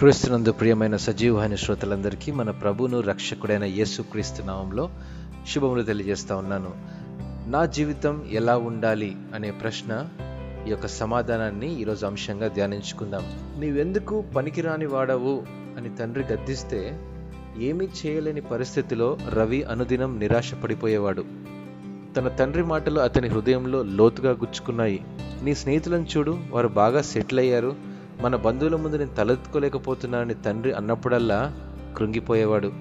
[0.00, 4.90] క్రీస్తునందు ప్రియమైన సజీవమైన శ్రోతలందరికీ మన ప్రభువును రక్షకుడైన యేసు క్రీస్తు నామంలో
[5.48, 6.70] శుభములు తెలియజేస్తా ఉన్నాను.
[7.50, 10.08] నా జీవితం ఎలా ఉండాలి అనే ప్రశ్న
[10.66, 13.22] ఈ యొక్క సమాధానాన్ని ఈరోజు అంశంగా ధ్యానించుకుందాం.
[13.60, 15.42] నీవెందుకు పనికిరాని వాడవు
[15.76, 17.00] అని తండ్రి గద్దిస్తే
[17.58, 21.24] ఏమీ చేయలేని పరిస్థితిలో రవి అనుదినం నిరాశపడిపోయేవాడు.
[22.16, 25.04] తన తండ్రి మాటలు అతని హృదయంలో లోతుగా గుచ్చుకున్నాయి.
[25.42, 27.89] నీ స్నేహితులను చూడు వారు బాగా సెటిల్ అయ్యారు.
[28.20, 31.52] మన బంధువుల ముందు నేను తలెత్తుకోలేకపోతున్నానని తండ్రి అన్నప్పుడల్లా
[31.96, 32.72] కృంగిపోయేవాడు.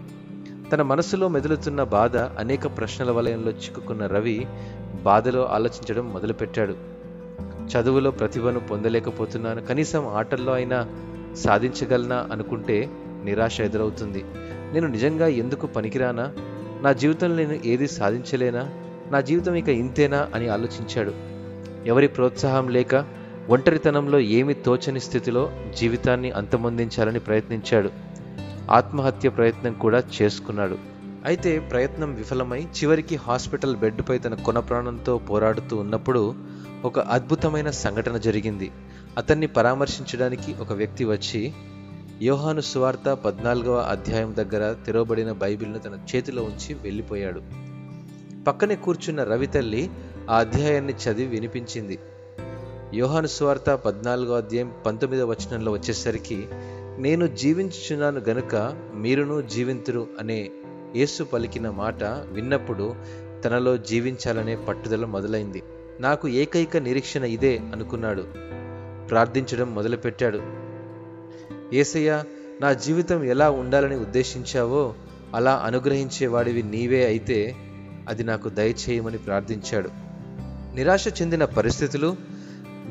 [0.71, 4.47] తన మనసులో మెదులుతున్న బాధ అనేక ప్రశ్నల వలయంలో చిక్కుకున్న రవి
[5.03, 6.75] బాధలో ఆలోచించడం మొదలుపెట్టాడు.
[7.61, 10.87] చదువులో ప్రతిభను పొందలేకపోతున్నాను కనీసం ఆటల్లో అయినా
[11.35, 12.89] సాధించగలనా అనుకుంటే
[13.23, 14.25] నిరాశ ఎదురవుతుంది.
[14.73, 16.33] నేను నిజంగా ఎందుకు పనికిరానా?
[16.81, 18.69] నా జీవితంలో నేను ఏది సాధించలేనా?
[19.11, 21.13] నా జీవితం ఇక ఇంతేనా అని ఆలోచించాడు.
[21.85, 27.89] ఎవరి ప్రోత్సాహం లేక ఒంటరితనంలో ఏమి తోచని స్థితిలో జీవితాన్ని అంతమొందించాలని ప్రయత్నించాడు.
[28.71, 30.77] ఆత్మహత్య ప్రయత్నం కూడా చేసుకున్నాడు.
[31.25, 36.35] అయితే ప్రయత్నం విఫలమై చివరికి హాస్పిటల్ బెడ్పై తన కొన ప్రాణంతో పోరాడుతూ ఉన్నప్పుడు
[36.83, 38.71] ఒక అద్భుతమైన సంఘటన జరిగింది.
[39.17, 41.53] అతన్ని పరామర్శించడానికి ఒక వ్యక్తి వచ్చి
[42.21, 47.41] యోహాను సువార్త పద్నాలుగవ అధ్యాయం దగ్గర తెరవబడిన బైబిల్ను తన చేతిలో ఉంచి వెళ్ళిపోయాడు.
[48.47, 49.89] పక్కనే కూర్చున్న రవితల్లి
[50.29, 51.99] ఆ అధ్యాయాన్ని చదివి వినిపించింది.
[52.93, 56.47] యోహాను స్వార్త పద్నాలుగో అధ్యాయం పంతొమ్మిదవ వచనంలో వచ్చేసరికి
[56.97, 60.51] నేను జీవించుచున్నాను గనుక మీరును జీవింతురు అనే
[60.95, 62.95] యేసు పలికిన మాట విన్నప్పుడు
[63.45, 65.63] తనలో జీవించాలనే పట్టుదల మొదలైంది.
[65.99, 68.21] నాకు ఏకైక నిరీక్షణ ఇదే అనుకున్నాడు.
[69.09, 70.41] ప్రార్థించడం మొదలుపెట్టాడు.
[71.73, 72.23] ఏసయ్య
[72.61, 74.93] నా జీవితం ఎలా ఉండాలని ఉద్దేశించావో
[75.35, 77.55] అలా అనుగ్రహించేవాడివి నీవే అయితే
[78.09, 79.89] అది నాకు దయచేయమని ప్రార్థించాడు.
[80.75, 82.38] నిరాశ చెందిన పరిస్థితులు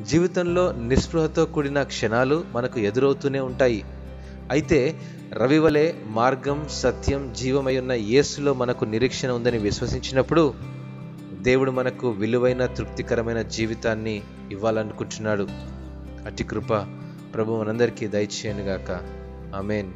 [0.03, 3.83] జీవితంలో నిస్పృహతో కూడిన క్షణాలు మనకు ఎదురవుతూనే ఉంటాయి.
[4.51, 4.99] అయితే
[5.33, 10.53] రవివలే మార్గం సత్యం జీవమై ఉన్న యేసులో మనకు నిరీక్షణ ఉందని విశ్వసించినప్పుడు
[11.41, 14.21] దేవుడు మనకు విలువైన తృప్తికరమైన జీవితాన్ని
[14.51, 15.47] ఇవ్వాలనుకుంటున్నాడు.
[16.25, 16.73] అతి కృప
[17.33, 18.91] ప్రభు మనందరికీ దయచేయనుగాక.
[19.55, 19.91] ఆమెన్.